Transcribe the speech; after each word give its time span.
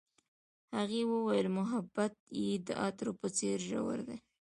هغې 0.77 1.01
وویل 1.13 1.47
محبت 1.59 2.13
یې 2.41 2.51
د 2.67 2.67
عطر 2.85 3.07
په 3.19 3.27
څېر 3.37 3.57
ژور 3.69 3.97
دی. 4.07 4.17